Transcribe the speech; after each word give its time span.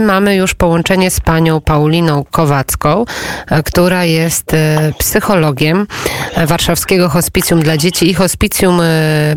Mamy 0.00 0.36
już 0.36 0.54
połączenie 0.54 1.10
z 1.10 1.20
panią 1.20 1.60
Pauliną 1.60 2.24
Kowacką, 2.30 3.04
e, 3.46 3.62
która 3.62 4.04
jest 4.04 4.54
e, 4.54 4.92
psychologiem 4.98 5.86
e, 6.34 6.46
Warszawskiego 6.46 7.08
Hospicjum 7.08 7.62
dla 7.62 7.76
Dzieci 7.76 8.10
i 8.10 8.14
Hospicjum 8.14 8.80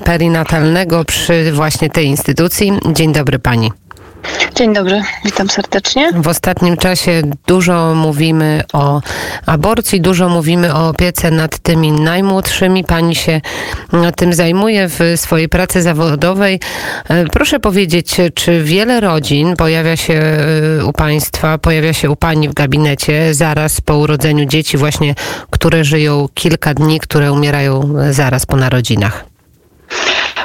Perinatalnego 0.04 1.06
przy 1.06 1.52
właśnie 1.52 1.90
tej 1.90 2.08
instytucji. 2.08 2.72
Dzień 2.94 3.14
dobry 3.14 3.40
pani. 3.40 3.83
Dzień 4.56 4.74
dobry, 4.74 5.02
witam 5.26 5.50
serdecznie. 5.50 6.12
W 6.16 6.28
ostatnim 6.28 6.78
czasie 6.78 7.22
dużo 7.48 7.94
mówimy 7.96 8.64
o 8.74 9.02
aborcji, 9.46 10.02
dużo 10.02 10.30
mówimy 10.30 10.74
o 10.74 10.88
opiece 10.88 11.32
nad 11.32 11.60
tymi 11.60 11.92
najmłodszymi. 11.92 12.84
Pani 12.84 13.16
się 13.16 13.42
tym 14.16 14.34
zajmuje 14.34 14.90
w 14.90 15.00
swojej 15.16 15.50
pracy 15.50 15.82
zawodowej. 15.82 16.60
E, 17.10 17.26
proszę 17.26 17.60
powiedzieć, 17.60 18.16
czy 18.34 18.64
wiele 18.64 19.00
rodzin 19.00 19.56
pojawia 19.56 19.98
się 19.98 20.14
e, 20.14 20.86
u 20.86 20.94
Państwa, 20.94 21.58
pojawia 21.58 21.94
się 21.94 22.10
u 22.10 22.16
Pani 22.16 22.50
w 22.50 22.54
gabinecie 22.54 23.34
zaraz 23.34 23.82
po 23.82 23.98
urodzeniu 23.98 24.46
dzieci, 24.46 24.78
właśnie 24.78 25.16
które 25.50 25.84
żyją 25.84 26.28
kilka 26.34 26.74
dni, 26.74 27.00
które 27.00 27.32
umierają 27.32 27.94
zaraz 28.12 28.46
po 28.46 28.56
narodzinach? 28.56 29.33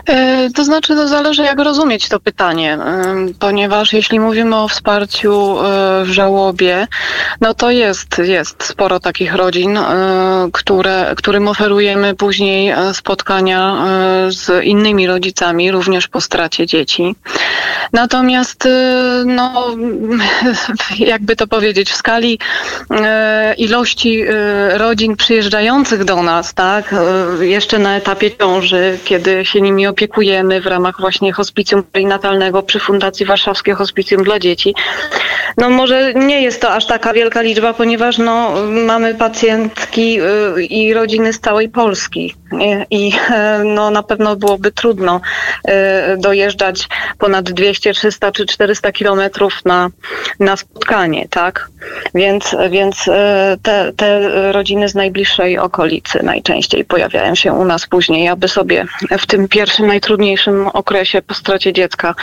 E, 0.06 0.50
to 0.50 0.64
znaczy, 0.64 0.94
to 0.94 1.08
zależy 1.08 1.42
jak 1.42 1.58
rozumieć 1.58 2.08
to 2.08 2.20
pytanie, 2.20 2.74
e, 2.74 3.14
ponieważ 3.38 3.92
jeśli 3.92 4.20
mówimy 4.20 4.56
o 4.56 4.68
wsparciu 4.68 5.58
e, 5.58 6.04
w 6.04 6.08
żałobie, 6.10 6.86
no 7.40 7.54
to 7.54 7.70
jest, 7.70 8.18
jest 8.18 8.62
sporo 8.62 9.00
takich 9.00 9.34
rodzin, 9.34 9.78
które, 10.52 11.14
którym 11.16 11.48
oferujemy 11.48 12.14
później 12.14 12.74
spotkania 12.92 13.86
z 14.28 14.64
innymi 14.64 15.06
rodzicami, 15.06 15.70
również 15.70 16.08
po 16.08 16.20
stracie 16.20 16.66
dzieci. 16.66 17.14
Natomiast, 17.92 18.69
no, 19.27 19.77
jakby 20.98 21.37
to 21.37 21.47
powiedzieć, 21.47 21.91
w 21.91 21.97
skali 21.97 22.38
ilości 23.56 24.25
rodzin 24.70 25.17
przyjeżdżających 25.17 26.05
do 26.05 26.22
nas, 26.22 26.55
tak, 26.55 26.95
jeszcze 27.41 27.78
na 27.78 27.97
etapie 27.97 28.30
ciąży, 28.36 28.98
kiedy 29.05 29.45
się 29.45 29.61
nimi 29.61 29.86
opiekujemy 29.86 30.61
w 30.61 30.67
ramach 30.67 31.00
właśnie 31.00 31.33
hospicjum 31.33 31.83
perinatalnego 31.83 32.62
przy 32.62 32.80
Fundacji 32.80 33.27
Warszawskie 33.27 33.75
Hospicjum 33.75 34.25
dla 34.25 34.39
Dzieci. 34.39 34.75
No 35.56 35.70
może 35.70 36.14
nie 36.14 36.42
jest 36.42 36.61
to 36.61 36.75
aż 36.75 36.86
taka 36.86 37.12
wielka 37.12 37.42
liczba, 37.42 37.75
ponieważ 37.75 38.19
no, 38.19 38.55
mamy 38.67 39.14
pacjentki 39.14 40.20
y, 40.20 40.64
i 40.64 40.95
rodziny 40.95 41.33
z 41.33 41.41
całej 41.41 41.69
Polski 41.69 42.34
i 42.91 43.12
no, 43.77 43.91
na 43.91 44.02
pewno 44.02 44.36
byłoby 44.36 44.73
trudno 44.73 45.20
y, 45.69 45.73
dojeżdżać 46.17 46.89
ponad 47.19 47.50
200, 47.50 47.77
300 47.80 48.32
czy 48.32 48.46
400 48.46 48.92
kilometrów 48.92 49.64
na, 49.64 49.88
na 50.40 50.56
spotkanie, 50.56 51.28
tak? 51.30 51.68
Więc, 52.14 52.56
więc 52.70 53.08
e, 53.08 53.56
te, 53.62 53.92
te 53.96 54.52
rodziny 54.52 54.88
z 54.88 54.94
najbliższej 54.94 55.58
okolicy 55.58 56.22
najczęściej 56.22 56.84
pojawiają 56.84 57.34
się 57.34 57.52
u 57.52 57.64
nas 57.64 57.86
później, 57.86 58.28
aby 58.28 58.48
sobie 58.48 58.86
w 59.18 59.26
tym 59.26 59.48
pierwszym, 59.48 59.86
najtrudniejszym 59.86 60.68
okresie 60.68 61.22
po 61.22 61.34
stracie 61.34 61.72
dziecka 61.72 62.14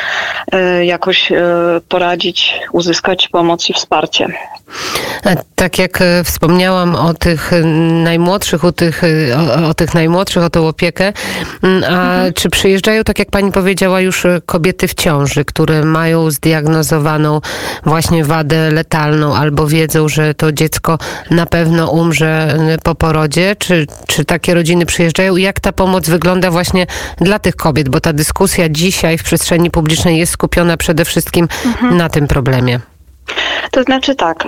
e, 0.51 0.85
jakoś 0.85 1.31
e, 1.31 1.37
poradzić, 1.89 2.59
uzyskać 2.71 3.27
pomoc 3.27 3.69
i 3.69 3.73
wsparcie. 3.73 4.27
Tak 5.55 5.79
jak 5.79 5.99
wspomniałam 6.23 6.95
o 6.95 7.13
tych 7.13 7.51
najmłodszych, 8.03 8.65
o 8.65 8.71
tych, 8.71 9.01
o, 9.37 9.67
o 9.67 9.73
tych 9.73 9.93
najmłodszych, 9.93 10.43
o 10.43 10.49
tę 10.49 10.61
opiekę, 10.61 11.13
mm, 11.63 11.83
a 11.83 11.87
mhm. 11.87 12.33
czy 12.33 12.49
przyjeżdżają, 12.49 13.03
tak 13.03 13.19
jak 13.19 13.31
pani 13.31 13.51
powiedziała, 13.51 14.01
już 14.01 14.27
kobiety 14.45 14.87
w 14.87 14.93
ciąży, 14.93 15.44
które 15.45 15.85
mają 15.85 16.31
zdiagnozowaną 16.31 17.41
właśnie 17.83 18.25
wadę 18.25 18.71
letalną 18.71 19.35
albo 19.35 19.67
wiedzą, 19.67 20.09
że 20.09 20.33
to 20.33 20.51
dziecko 20.51 20.97
na 21.31 21.45
pewno 21.45 21.91
umrze 21.91 22.57
po 22.83 22.95
porodzie? 22.95 23.55
Czy, 23.59 23.87
czy 24.07 24.25
takie 24.25 24.53
rodziny 24.53 24.85
przyjeżdżają? 24.85 25.35
Jak 25.35 25.59
ta 25.59 25.71
pomoc 25.71 26.09
wygląda 26.09 26.51
właśnie 26.51 26.87
dla 27.17 27.39
tych 27.39 27.55
kobiet? 27.55 27.89
Bo 27.89 27.99
ta 27.99 28.13
dyskusja 28.13 28.69
dzisiaj 28.69 29.17
w 29.17 29.23
przestrzeni 29.23 29.71
publicznej 29.71 30.17
jest 30.17 30.31
skupiona 30.31 30.77
przede 30.77 31.05
wszystkim 31.05 31.47
mhm. 31.65 31.97
na 31.97 32.09
tym 32.09 32.27
problemie. 32.27 32.79
To 33.75 33.83
znaczy 33.83 34.15
tak, 34.15 34.45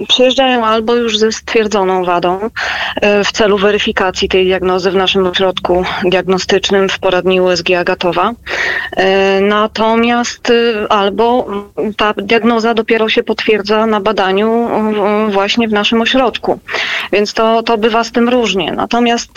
y, 0.00 0.06
przyjeżdżają 0.06 0.64
albo 0.64 0.94
już 0.94 1.18
ze 1.18 1.32
stwierdzoną 1.32 2.04
wadą 2.04 2.40
y, 2.46 3.24
w 3.24 3.32
celu 3.32 3.58
weryfikacji 3.58 4.28
tej 4.28 4.44
diagnozy 4.44 4.90
w 4.90 4.94
naszym 4.94 5.26
ośrodku 5.26 5.84
diagnostycznym 6.04 6.88
w 6.88 6.98
poradni 6.98 7.40
USG 7.40 7.70
Agatowa. 7.70 8.30
Y, 8.30 8.34
natomiast 9.40 10.52
albo 10.88 11.46
ta 11.96 12.14
diagnoza 12.16 12.74
dopiero 12.74 13.08
się 13.08 13.22
potwierdza 13.22 13.86
na 13.86 14.00
badaniu 14.00 14.68
właśnie 15.28 15.68
w 15.68 15.72
naszym 15.72 16.00
ośrodku. 16.00 16.58
Więc 17.12 17.34
to, 17.34 17.62
to 17.62 17.78
bywa 17.78 18.04
z 18.04 18.12
tym 18.12 18.28
różnie. 18.28 18.72
Natomiast 18.72 19.32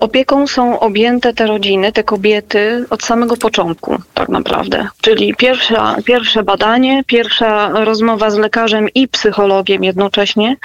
opieką 0.00 0.46
są 0.46 0.80
objęte 0.80 1.34
te 1.34 1.46
rodziny, 1.46 1.92
te 1.92 2.04
kobiety 2.04 2.84
od 2.90 3.02
samego 3.02 3.36
początku 3.36 3.98
tak 4.14 4.28
naprawdę. 4.28 4.88
Czyli 5.00 5.34
pierwsza, 5.34 5.96
pierwsze 6.04 6.42
badanie, 6.42 7.04
pierwsza 7.06 7.68
rozmowa 7.84 8.30
z 8.30 8.38
lekarzem 8.38 8.88
i 8.94 9.08
psychologiem 9.08 9.84
jednocześnie 9.84 10.56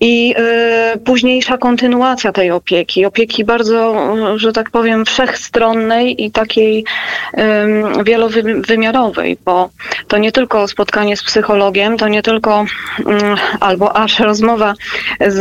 i 0.00 0.34
y, 0.94 0.98
późniejsza 0.98 1.58
kontynuacja 1.58 2.32
tej 2.32 2.50
opieki. 2.50 3.04
Opieki 3.04 3.44
bardzo, 3.44 3.94
że 4.36 4.52
tak 4.52 4.70
powiem, 4.70 5.04
wszechstronnej 5.04 6.24
i 6.24 6.30
takiej 6.30 6.84
y, 7.38 8.04
wielowymiarowej, 8.04 9.38
bo 9.44 9.70
to 10.08 10.18
nie 10.18 10.32
tylko 10.32 10.68
spotkanie 10.68 11.16
z 11.16 11.22
psychologiem, 11.22 11.96
to 11.96 12.08
nie 12.08 12.22
tylko 12.22 12.64
y, 13.00 13.04
albo 13.60 13.96
aż 13.96 14.18
rozmowa 14.18 14.74
z, 15.26 15.40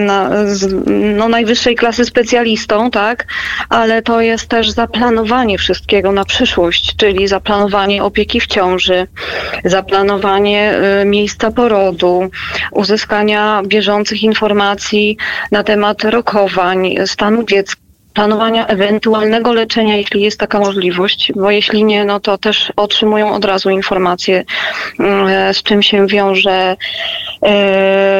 na, 0.00 0.46
z 0.46 0.74
no, 1.16 1.28
najwyższej 1.28 1.74
klasy 1.74 2.04
specjalistą, 2.04 2.90
tak, 2.90 3.26
ale 3.68 4.02
to 4.02 4.20
jest 4.20 4.48
też 4.48 4.70
zaplanowanie 4.70 5.58
wszystkiego 5.58 6.12
na 6.12 6.24
przyszłość, 6.24 6.96
czyli 6.96 7.28
zaplanowanie 7.28 8.04
opieki 8.04 8.40
w 8.40 8.46
ciąży, 8.46 9.06
zaplanowanie 9.64 10.74
Y, 11.02 11.04
miejsca 11.04 11.50
porodu, 11.50 12.30
uzyskania 12.72 13.62
bieżących 13.66 14.22
informacji 14.22 15.16
na 15.52 15.62
temat 15.62 16.04
rokowań, 16.04 16.94
stanu 17.06 17.44
dziecka 17.44 17.84
planowania 18.14 18.66
ewentualnego 18.66 19.52
leczenia, 19.52 19.96
jeśli 19.96 20.22
jest 20.22 20.40
taka 20.40 20.58
możliwość, 20.58 21.32
bo 21.36 21.50
jeśli 21.50 21.84
nie, 21.84 22.04
no 22.04 22.20
to 22.20 22.38
też 22.38 22.72
otrzymują 22.76 23.34
od 23.34 23.44
razu 23.44 23.70
informacje, 23.70 24.44
y, 25.50 25.54
z 25.54 25.62
czym 25.62 25.82
się 25.82 26.06
wiąże 26.06 26.76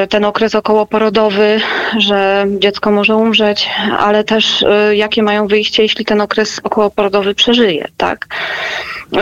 ten 0.09 0.25
okres 0.25 0.55
okołoporodowy, 0.55 1.61
że 1.99 2.47
dziecko 2.59 2.91
może 2.91 3.17
umrzeć, 3.17 3.71
ale 3.99 4.25
też 4.25 4.65
jakie 4.93 5.23
mają 5.23 5.47
wyjście, 5.47 5.83
jeśli 5.83 6.05
ten 6.05 6.21
okres 6.21 6.61
okołoporodowy 6.65 7.35
przeżyje, 7.35 7.89
tak? 7.97 8.27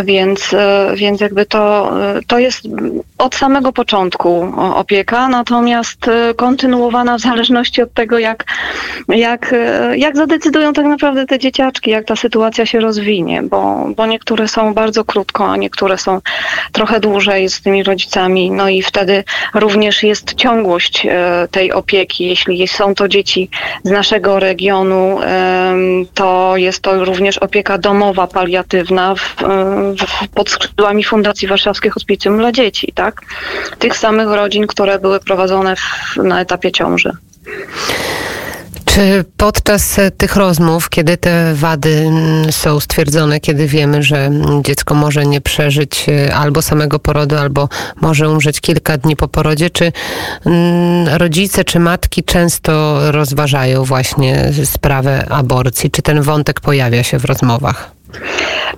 Więc, 0.05 0.55
e, 0.55 0.93
więc 0.97 1.21
jakby 1.21 1.47
to, 1.47 1.93
e, 2.17 2.21
to 2.27 2.39
jest 2.39 2.65
od 3.19 3.35
samego 3.35 3.73
początku 3.73 4.53
opieka, 4.75 5.29
natomiast 5.29 6.09
e, 6.09 6.35
kontynuowana 6.35 7.19
w 7.19 7.21
zależności 7.21 7.83
od 7.83 7.95
tego, 7.95 8.19
jak, 8.19 8.45
jak, 9.09 9.55
jak 9.97 10.17
zadecydują 10.17 10.73
tak 10.73 10.87
naprawdę 10.87 11.27
te 11.27 11.39
dzieciaczki, 11.39 11.91
jak 11.91 12.05
ta 12.07 12.17
sytuacja 12.17 12.67
się 12.67 12.81
rozwinie, 12.81 13.43
bo, 13.43 13.87
bo 13.97 14.07
niektóre 14.07 14.49
są 14.49 14.75
bardzo 14.75 15.05
krótko, 15.05 15.51
a 15.51 15.57
niektóre 15.57 15.99
są 15.99 16.21
trochę 16.73 17.01
dłużej 17.01 17.49
z 17.49 17.63
tymi 17.63 17.83
rodzicami, 17.83 18.51
no 18.51 18.69
i 18.69 18.83
wtedy 18.83 19.25
również 19.55 20.03
jest 20.03 20.35
ciągłość 20.35 21.07
tej 21.51 21.73
opieki. 21.73 22.27
Jeśli 22.27 22.69
są 22.69 22.95
to 22.95 23.09
dzieci 23.09 23.51
z 23.85 23.91
naszego 23.91 24.41
regionu, 24.41 25.19
to 26.15 26.57
jest 26.57 26.83
to 26.83 27.05
również 27.05 27.39
opieka 27.39 27.79
domowa, 27.79 28.27
paliatywna 28.27 29.15
w, 29.15 29.37
pod 30.35 30.51
skrzydłami 30.51 31.05
Fundacji 31.05 31.49
Warszawskie 31.49 31.91
Hospicjum 31.91 32.39
dla 32.39 32.53
Dzieci, 32.53 32.93
tak? 32.95 33.21
Tych 33.79 33.97
samych 33.97 34.29
rodzin, 34.29 34.67
które 34.67 34.99
były 34.99 35.21
prowadzone 35.21 35.77
w, 35.77 36.17
na 36.17 36.41
etapie 36.41 36.73
ciąży. 36.73 37.13
Czy 38.95 39.25
podczas 39.37 40.01
tych 40.17 40.37
rozmów, 40.37 40.91
kiedy 40.91 41.17
te 41.17 41.55
wady 41.55 42.05
mm, 42.07 42.53
są 42.53 42.81
stwierdzone, 42.81 43.41
kiedy 43.41 43.67
wiemy, 43.67 44.03
że 44.03 44.31
dziecko 44.63 44.95
może 44.95 45.27
nie 45.27 45.41
przeżyć 45.41 46.07
e, 46.09 46.35
albo 46.35 46.63
samego 46.63 46.99
porodu, 46.99 47.37
albo 47.37 47.69
może 48.01 48.31
umrzeć 48.31 48.61
kilka 48.61 48.99
dni 48.99 49.17
po 49.17 49.29
porodzie, 49.29 49.71
czy 49.71 49.93
mm, 50.47 51.09
rodzice 51.09 51.65
czy 51.65 51.79
matki 51.79 52.25
często 52.25 52.99
rozważają 53.13 53.85
właśnie 53.85 54.53
sprawę 54.65 55.27
aborcji? 55.29 55.91
Czy 55.91 56.03
ten 56.03 56.23
wątek 56.23 56.61
pojawia 56.61 57.03
się 57.03 57.19
w 57.19 57.25
rozmowach? 57.25 58.02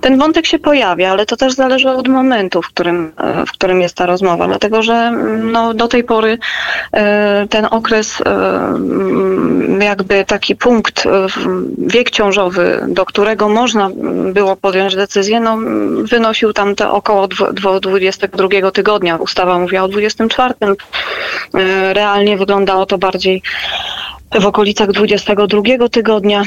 Ten 0.01 0.17
wątek 0.17 0.45
się 0.45 0.59
pojawia, 0.59 1.11
ale 1.11 1.25
to 1.25 1.37
też 1.37 1.53
zależy 1.53 1.89
od 1.89 2.07
momentu, 2.07 2.61
w 2.61 2.67
którym, 2.67 3.11
w 3.47 3.51
którym 3.51 3.81
jest 3.81 3.95
ta 3.95 4.05
rozmowa, 4.05 4.47
dlatego 4.47 4.83
że 4.83 4.93
mm, 4.93 5.51
no, 5.51 5.73
do 5.73 5.87
tej 5.87 6.03
pory 6.03 6.37
ten 7.49 7.67
okres, 7.71 8.21
jakby 9.79 10.25
taki 10.25 10.55
punkt, 10.55 11.03
wiek 11.77 12.09
ciążowy, 12.09 12.85
do 12.87 13.05
którego 13.05 13.49
można 13.49 13.89
było 14.33 14.55
podjąć 14.55 14.95
decyzję, 14.95 15.39
no, 15.39 15.57
wynosił 16.03 16.53
tam 16.53 16.75
te 16.75 16.91
około 16.91 17.27
22 17.81 18.71
tygodnia. 18.71 19.15
Ustawa 19.15 19.59
mówiła 19.59 19.83
o 19.83 19.87
24. 19.87 20.53
Realnie 21.93 22.37
wyglądało 22.37 22.85
to 22.85 22.97
bardziej 22.97 23.41
w 24.31 24.45
okolicach 24.45 24.91
22 24.91 25.89
tygodnia. 25.91 26.43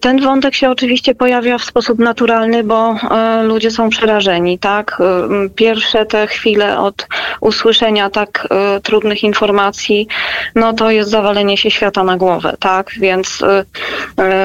Ten 0.00 0.20
wątek 0.20 0.54
się 0.54 0.70
oczywiście 0.70 1.14
pojawia 1.14 1.58
w 1.58 1.64
sposób 1.64 1.98
naturalny, 1.98 2.64
bo 2.64 2.96
e, 3.10 3.42
ludzie 3.42 3.70
są 3.70 3.90
przerażeni, 3.90 4.58
tak? 4.58 4.98
E, 5.00 5.48
pierwsze 5.48 6.06
te 6.06 6.26
chwile 6.26 6.78
od 6.78 7.06
usłyszenia 7.40 8.10
tak 8.10 8.48
e, 8.50 8.80
trudnych 8.80 9.24
informacji, 9.24 10.08
no 10.54 10.72
to 10.72 10.90
jest 10.90 11.10
zawalenie 11.10 11.56
się 11.56 11.70
świata 11.70 12.04
na 12.04 12.16
głowę, 12.16 12.56
tak? 12.60 12.90
Więc 13.00 13.44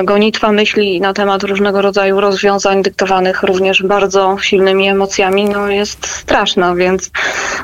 gonitwa 0.04 0.52
myśli 0.52 1.02
na 1.02 1.14
temat 1.14 1.44
różnego 1.44 1.82
rodzaju 1.82 2.22
rozwiązań 2.22 2.84
dyktowanych 2.84 3.44
również 3.44 3.84
bardzo 3.84 4.38
silnymi 4.42 4.88
emocjami, 4.88 5.46
no 5.46 5.68
jest 5.68 6.08
straszna, 6.08 6.76
więc, 6.76 7.12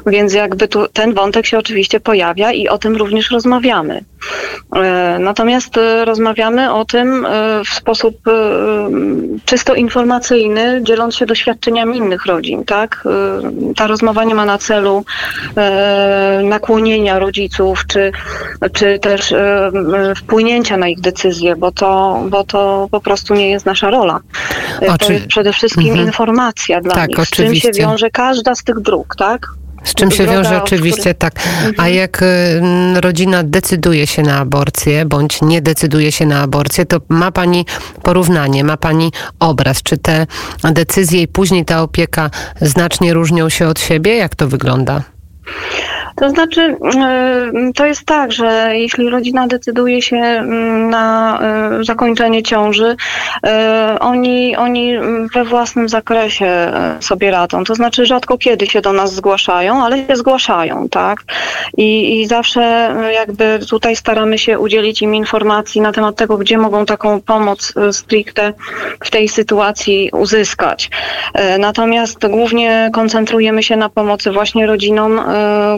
więc 0.07 0.33
jakby 0.33 0.67
tu 0.67 0.87
ten 0.87 1.13
wątek 1.13 1.45
się 1.45 1.57
oczywiście 1.57 1.99
pojawia 1.99 2.51
i 2.51 2.67
o 2.67 2.77
tym 2.77 2.95
również 2.95 3.31
rozmawiamy. 3.31 4.03
E, 4.75 5.17
natomiast 5.19 5.77
e, 5.77 6.05
rozmawiamy 6.05 6.73
o 6.73 6.85
tym 6.85 7.25
e, 7.25 7.29
w 7.65 7.69
sposób 7.69 8.15
czysto 9.45 9.75
informacyjny, 9.75 10.79
dzieląc 10.83 11.15
się 11.15 11.25
doświadczeniami 11.25 11.97
innych 11.97 12.25
rodzin. 12.25 12.65
Tak? 12.65 13.07
Ta 13.75 13.87
rozmowa 13.87 14.23
nie 14.23 14.35
ma 14.35 14.45
na 14.45 14.57
celu 14.57 15.05
nakłonienia 16.43 17.19
rodziców, 17.19 17.83
czy, 17.87 18.11
czy 18.73 18.99
też 18.99 19.33
wpłynięcia 20.15 20.77
na 20.77 20.87
ich 20.87 21.01
decyzje, 21.01 21.55
bo 21.55 21.71
to, 21.71 22.21
bo 22.29 22.43
to 22.43 22.87
po 22.91 23.01
prostu 23.01 23.33
nie 23.33 23.49
jest 23.49 23.65
nasza 23.65 23.89
rola. 23.89 24.19
To 24.99 25.13
jest 25.13 25.27
przede 25.27 25.53
wszystkim 25.53 25.89
mhm. 25.89 26.07
informacja 26.07 26.81
dla 26.81 26.93
tak, 26.93 27.09
nich, 27.09 27.17
z 27.17 27.21
oczywiście. 27.21 27.67
czym 27.67 27.73
się 27.73 27.81
wiąże 27.81 28.09
każda 28.09 28.55
z 28.55 28.63
tych 28.63 28.79
dróg. 28.79 29.15
Tak? 29.15 29.47
Z 29.83 29.93
czym 29.93 30.11
się 30.11 30.25
wiąże 30.25 30.63
oczywiście 30.63 31.13
tak. 31.13 31.33
A 31.65 31.67
mhm. 31.67 31.93
jak 31.93 32.21
y, 32.21 32.25
rodzina 33.01 33.43
decyduje 33.43 34.07
się 34.07 34.21
na 34.21 34.37
aborcję, 34.37 35.05
bądź 35.05 35.41
nie 35.41 35.61
decyduje 35.61 36.11
się 36.11 36.25
na 36.25 36.41
aborcję, 36.41 36.85
to 36.85 37.01
ma 37.09 37.31
Pani 37.31 37.65
porównanie, 38.03 38.63
ma 38.63 38.77
Pani 38.77 39.11
obraz, 39.39 39.83
czy 39.83 39.97
te 39.97 40.27
decyzje 40.63 41.21
i 41.21 41.27
później 41.27 41.65
ta 41.65 41.81
opieka 41.81 42.29
znacznie 42.61 43.13
różnią 43.13 43.49
się 43.49 43.67
od 43.67 43.79
siebie? 43.79 44.15
Jak 44.15 44.35
to 44.35 44.47
wygląda? 44.47 45.03
To 46.19 46.29
znaczy, 46.29 46.61
e, 46.61 47.51
to 47.75 47.85
jest 47.85 48.05
tak, 48.05 48.31
że 48.31 48.71
jeśli 48.73 49.09
rodzina 49.09 49.47
decyduje 49.47 50.01
się 50.01 50.17
mm, 50.17 50.89
na 50.89 51.39
e, 51.41 51.83
zakończenie 51.83 52.43
ciąży, 52.43 52.95
e, 53.45 53.97
oni, 53.99 54.55
oni 54.55 54.93
we 55.33 55.43
własnym 55.43 55.89
zakresie 55.89 56.71
sobie 56.99 57.31
radzą. 57.31 57.63
To 57.63 57.75
znaczy, 57.75 58.05
rzadko 58.05 58.37
kiedy 58.37 58.67
się 58.67 58.81
do 58.81 58.93
nas 58.93 59.13
zgłaszają, 59.13 59.83
ale 59.83 59.97
się 59.97 60.15
zgłaszają, 60.15 60.89
tak? 60.89 61.23
I, 61.77 62.21
i 62.21 62.27
zawsze 62.27 62.95
jakby 63.13 63.59
tutaj 63.69 63.95
staramy 63.95 64.37
się 64.37 64.59
udzielić 64.59 65.01
im 65.01 65.15
informacji 65.15 65.81
na 65.81 65.91
temat 65.91 66.15
tego, 66.15 66.37
gdzie 66.37 66.57
mogą 66.57 66.85
taką 66.85 67.21
pomoc 67.21 67.73
stricte 67.91 68.53
w 69.03 69.11
tej 69.11 69.27
sytuacji 69.29 70.09
uzyskać. 70.13 70.89
Natomiast 71.59 72.27
głównie 72.27 72.89
koncentrujemy 72.93 73.63
się 73.63 73.75
na 73.75 73.89
pomocy 73.89 74.31
właśnie 74.31 74.65
rodzinom, 74.65 75.21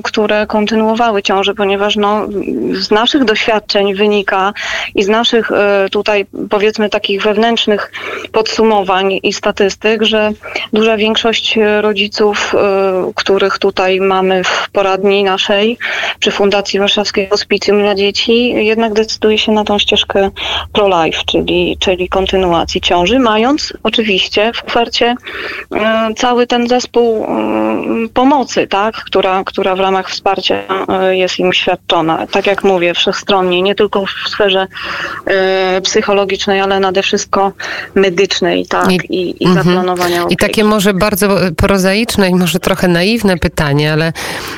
które 0.04 0.31
które 0.32 0.48
kontynuowały 0.48 1.24
ciążę, 1.24 1.54
ponieważ 1.54 1.96
no, 1.96 2.28
z 2.74 2.92
naszych 2.92 3.24
doświadczeń 3.24 3.96
wynika 3.96 4.54
i 4.96 5.04
z 5.04 5.08
naszych 5.08 5.52
e, 5.52 5.88
tutaj 5.92 6.26
powiedzmy 6.50 6.90
takich 6.90 7.24
wewnętrznych 7.24 7.92
podsumowań 8.32 9.20
i 9.24 9.34
statystyk, 9.34 10.04
że 10.04 10.32
duża 10.74 10.98
większość 10.98 11.60
rodziców, 11.82 12.56
e, 12.56 13.12
których 13.16 13.60
tutaj 13.60 14.00
mamy 14.00 14.44
w 14.44 14.70
poradni 14.72 15.24
naszej 15.24 15.78
przy 16.20 16.32
Fundacji 16.32 16.80
Warszawskiej 16.80 17.28
Hospicjum 17.30 17.82
dla 17.82 17.96
Dzieci, 17.96 18.66
jednak 18.66 18.94
decyduje 18.94 19.38
się 19.38 19.52
na 19.52 19.64
tą 19.64 19.80
ścieżkę 19.80 20.30
pro-life, 20.74 21.22
czyli, 21.26 21.78
czyli 21.80 22.10
kontynuacji 22.10 22.82
ciąży, 22.82 23.20
mając 23.20 23.74
oczywiście 23.84 24.52
w 24.54 24.64
ofercie 24.64 25.16
e, 25.76 26.14
cały 26.16 26.48
ten 26.48 26.68
zespół 26.68 27.28
pomocy, 28.14 28.68
tak, 28.68 28.96
która, 28.96 29.44
która 29.44 29.76
w 29.76 29.80
ramach 29.80 30.10
wsparcia 30.22 30.56
e, 30.90 31.18
jest 31.18 31.40
im 31.40 31.54
świadczona. 31.54 32.28
Tak 32.28 32.48
jak 32.48 32.64
mówię, 32.64 32.94
wszechstronnie, 32.94 33.62
nie 33.62 33.76
tylko 33.76 34.06
w 34.06 34.30
sferze 34.30 34.68
e, 35.26 35.82
psychologicznej, 35.82 36.62
ale 36.62 36.80
nade 36.80 37.02
wszystko 37.02 37.52
medycznej, 37.96 38.66
tak, 38.66 38.92
i, 38.92 38.96
i, 38.96 39.44
i 39.44 39.46
mm 39.46 39.58
-hmm. 39.58 39.64
zaplanowania 39.64 40.24
opieki. 40.24 40.34
I 40.34 40.38
takie 40.38 40.64
może 40.64 40.94
bardzo 40.94 41.38
prozaiczne 41.58 42.30
i 42.30 42.36
może 42.36 42.60
trochę 42.60 42.88
naiwne 42.88 43.38
pytanie, 43.38 43.94
ale 43.94 44.14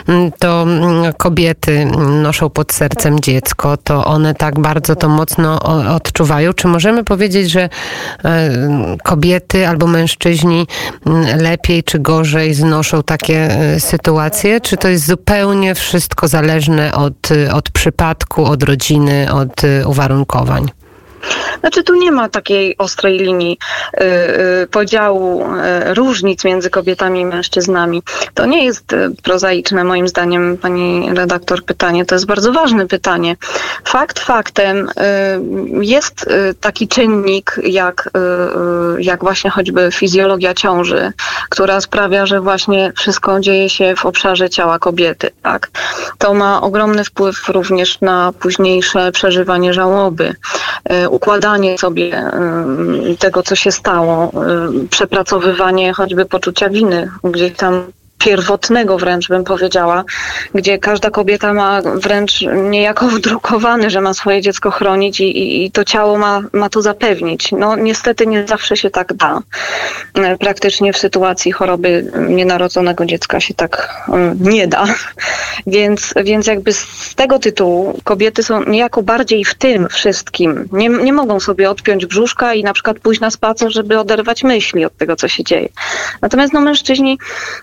mm, 0.07 0.31
to 0.39 0.61
mm, 0.61 1.13
kobiety 1.13 1.85
noszą 2.21 2.49
pod 2.49 2.73
sercem 2.73 3.19
dziecko, 3.19 3.77
to 3.77 4.05
one 4.05 4.33
tak 4.35 4.59
bardzo 4.59 4.95
to 4.95 5.09
mocno 5.09 5.59
odczuwają. 5.95 6.53
Czy 6.53 6.67
możemy 6.67 7.03
powiedzieć, 7.03 7.51
że 7.51 7.69
e, 8.25 8.49
kobiety 9.03 9.67
albo 9.67 9.87
mężczyźni 9.87 10.67
mm, 11.05 11.41
lepiej 11.41 11.83
czy 11.83 11.99
gorzej 11.99 12.53
znoszą 12.53 13.03
takie 13.03 13.49
sytuacje? 13.79 14.61
Czy 14.61 14.77
to 14.77 14.87
jest 14.87 15.05
zupełnie 15.05 15.52
zupełnie 15.53 15.75
wszystko 15.75 16.27
zależne 16.27 16.93
od, 16.93 17.29
od 17.53 17.69
przypadku, 17.69 18.45
od 18.45 18.63
rodziny, 18.63 19.33
od 19.33 19.63
y, 19.63 19.87
uwarunkowań. 19.87 20.71
Znaczy 21.59 21.83
tu 21.83 21.95
nie 21.95 22.11
ma 22.11 22.29
takiej 22.29 22.77
ostrej 22.77 23.17
linii 23.17 23.57
y, 23.57 24.03
y, 24.63 24.67
podziału 24.67 25.43
y, 25.43 25.93
różnic 25.93 26.43
między 26.43 26.69
kobietami 26.69 27.19
i 27.19 27.25
mężczyznami. 27.25 28.03
To 28.33 28.45
nie 28.45 28.65
jest 28.65 28.93
y, 28.93 29.09
prozaiczne 29.23 29.83
moim 29.83 30.07
zdaniem, 30.07 30.57
pani 30.57 31.09
redaktor, 31.13 31.65
pytanie. 31.65 32.05
To 32.05 32.15
jest 32.15 32.25
bardzo 32.25 32.53
ważne 32.53 32.87
pytanie. 32.87 33.35
Fakt 33.85 34.19
faktem 34.19 34.89
y, 34.89 34.91
jest 35.81 36.27
y, 36.27 36.53
taki 36.61 36.87
czynnik 36.87 37.59
jak, 37.63 38.09
jak 38.97 39.23
właśnie 39.23 39.49
choćby 39.49 39.89
fizjologia 39.91 40.53
ciąży, 40.53 41.11
która 41.49 41.81
sprawia, 41.81 42.25
że 42.25 42.41
właśnie 42.41 42.91
wszystko 42.95 43.39
dzieje 43.39 43.69
się 43.69 43.95
w 43.95 44.05
obszarze 44.05 44.49
ciała 44.49 44.79
kobiety. 44.79 45.29
Tak? 45.41 45.69
To 46.17 46.33
ma 46.33 46.61
ogromny 46.61 47.03
wpływ 47.03 47.49
również 47.49 48.01
na 48.01 48.33
późniejsze 48.39 49.11
przeżywanie 49.11 49.73
żałoby 49.73 50.35
układanie 51.13 51.77
sobie 51.77 52.31
tego, 53.19 53.43
co 53.43 53.55
się 53.55 53.71
stało, 53.71 54.31
przepracowywanie 54.89 55.93
choćby 55.93 56.25
poczucia 56.25 56.69
winy, 56.69 57.09
gdzieś 57.23 57.53
tam 57.53 57.83
pierwotnego 58.23 58.97
wręcz 58.97 59.27
bym 59.29 59.43
powiedziała, 59.43 60.03
gdzie 60.55 60.79
każda 60.79 61.09
kobieta 61.09 61.53
ma 61.53 61.81
wręcz 61.81 62.41
niejako 62.69 63.07
wdrukowany, 63.17 63.89
że 63.89 64.01
ma 64.01 64.13
swoje 64.13 64.41
dziecko 64.41 64.71
chronić 64.71 65.19
i, 65.19 65.23
i, 65.23 65.65
i, 65.65 65.71
to 65.71 65.83
ciało 65.83 66.17
ma, 66.17 66.41
ma 66.53 66.69
to 66.69 66.81
zapewnić. 66.81 67.51
No 67.51 67.75
niestety 67.75 68.27
nie 68.27 68.47
zawsze 68.47 68.77
się 68.77 68.89
tak 68.89 69.13
da. 69.13 69.39
E, 70.13 70.37
praktycznie 70.37 70.93
w 70.93 70.97
sytuacji 70.97 71.51
choroby 71.51 72.11
nienarodzonego 72.29 73.05
dziecka 73.05 73.39
się 73.39 73.53
tak 73.53 74.03
e, 74.09 74.35
nie 74.39 74.67
da. 74.67 74.85
Więc, 75.67 76.13
więc 76.23 76.47
jakby 76.47 76.73
z 76.73 77.15
tego 77.15 77.39
tytułu 77.39 77.99
kobiety 78.03 78.43
są 78.43 78.63
niejako 78.63 79.03
bardziej 79.03 79.45
w 79.45 79.55
tym 79.55 79.87
wszystkim. 79.89 80.69
Nie, 80.71 80.89
nie 80.89 81.13
mogą 81.13 81.39
sobie 81.39 81.69
odpiąć 81.69 82.05
brzuszka 82.05 82.53
i 82.53 82.63
na 82.63 82.73
przykład 82.73 82.99
pójść 82.99 83.21
na 83.21 83.31
spacer, 83.31 83.73
żeby 83.73 83.99
oderwać 83.99 84.43
myśli 84.43 84.85
od 84.85 84.97
tego, 84.97 85.15
co 85.15 85.27
się 85.27 85.43
dzieje. 85.43 85.69
Natomiast 86.21 86.53
no 86.53 86.61
mężczyźni 86.61 87.17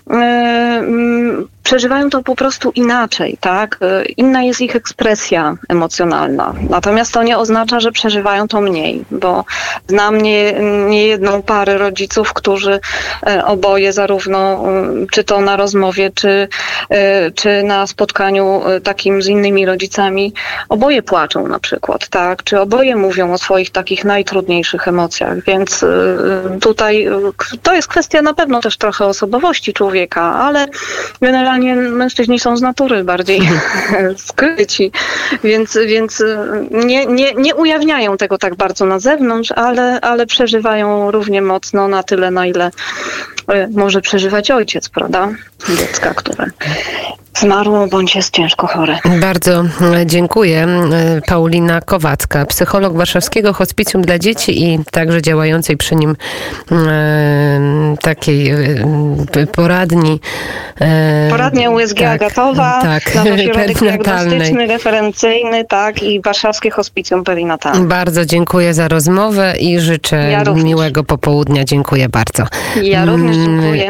yy, 0.09 0.15
Mm, 0.51 1.49
przeżywają 1.71 2.09
to 2.09 2.23
po 2.23 2.35
prostu 2.35 2.71
inaczej, 2.75 3.37
tak? 3.41 3.79
Inna 4.17 4.43
jest 4.43 4.61
ich 4.61 4.75
ekspresja 4.75 5.55
emocjonalna. 5.69 6.53
Natomiast 6.69 7.13
to 7.13 7.23
nie 7.23 7.37
oznacza, 7.37 7.79
że 7.79 7.91
przeżywają 7.91 8.47
to 8.47 8.61
mniej, 8.61 9.05
bo 9.11 9.45
znam 9.87 10.21
nie, 10.21 10.53
nie 10.89 11.07
jedną 11.07 11.41
parę 11.41 11.77
rodziców, 11.77 12.33
którzy 12.33 12.79
e, 13.27 13.45
oboje 13.45 13.93
zarówno 13.93 14.63
mm, 14.67 15.07
czy 15.07 15.23
to 15.23 15.41
na 15.41 15.55
rozmowie, 15.57 16.11
czy, 16.15 16.47
czy 17.35 17.63
na 17.63 17.87
spotkaniu 17.87 18.61
takim 18.83 19.21
z 19.21 19.27
innymi 19.27 19.65
rodzicami, 19.65 20.33
oboje 20.69 21.01
płaczą 21.03 21.47
na 21.47 21.59
przykład, 21.59 22.09
tak? 22.09 22.43
Czy 22.43 22.59
oboje 22.59 22.95
mówią 22.95 23.33
o 23.33 23.37
swoich 23.37 23.69
takich 23.69 24.05
najtrudniejszych 24.05 24.87
emocjach, 24.87 25.43
więc 25.43 25.85
tutaj 26.61 27.07
to 27.63 27.73
jest 27.73 27.87
kwestia 27.87 28.21
na 28.21 28.33
pewno 28.33 28.61
też 28.61 28.77
trochę 28.77 29.05
osobowości 29.05 29.73
człowieka, 29.73 30.21
ale 30.21 30.67
generalnie 31.21 31.60
mężczyźni 31.75 32.39
są 32.39 32.57
z 32.57 32.61
natury 32.61 33.03
bardziej 33.03 33.41
skryci, 34.27 34.91
więc, 35.43 35.77
więc 35.87 36.23
nie, 36.71 37.05
nie, 37.05 37.33
nie 37.33 37.55
ujawniają 37.55 38.17
tego 38.17 38.37
tak 38.37 38.55
bardzo 38.55 38.85
na 38.85 38.99
zewnątrz, 38.99 39.51
ale, 39.51 40.01
ale 40.01 40.25
przeżywają 40.25 41.11
równie 41.11 41.41
mocno 41.41 41.87
na 41.87 42.03
tyle, 42.03 42.31
na 42.31 42.45
ile 42.45 42.71
e, 43.47 43.67
może 43.67 44.01
przeżywać 44.01 44.51
ojciec, 44.51 44.89
prawda? 44.89 45.29
Dziecka, 45.77 46.13
które 46.13 46.45
zmarło 47.37 47.87
bądź 47.87 48.15
jest 48.15 48.33
ciężko 48.33 48.67
chore. 48.67 48.99
Bardzo 49.21 49.63
dziękuję. 50.05 50.67
Paulina 51.27 51.81
Kowacka, 51.81 52.45
psycholog 52.45 52.97
Warszawskiego 52.97 53.53
Hospicjum 53.53 54.01
dla 54.01 54.19
Dzieci 54.19 54.63
i 54.63 54.79
także 54.91 55.21
działającej 55.21 55.77
przy 55.77 55.95
nim 55.95 56.15
takiej 58.01 58.53
poradni. 59.51 60.19
Poradnia 61.29 61.69
USG 61.69 61.97
tak, 61.97 62.21
Agatowa, 62.21 62.79
tak, 62.81 63.03
Ośrodek 63.07 63.79
Diagnostyczny, 63.79 64.67
Referencyjny, 64.67 65.65
tak 65.65 66.03
i 66.03 66.21
Warszawskie 66.21 66.71
Hospicjum 66.71 67.23
Perinatalne. 67.23 67.87
Bardzo 67.87 68.25
dziękuję 68.25 68.73
za 68.73 68.87
rozmowę 68.87 69.53
i 69.59 69.79
życzę 69.79 70.31
ja 70.31 70.43
miłego 70.53 71.03
popołudnia. 71.03 71.63
Dziękuję 71.65 72.09
bardzo. 72.09 72.43
Ja 72.81 73.05
również 73.05 73.37
dziękuję. 73.37 73.89